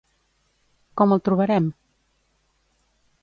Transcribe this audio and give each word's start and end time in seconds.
Com 1.01 1.13
el 1.17 1.21
trobarem? 1.29 1.67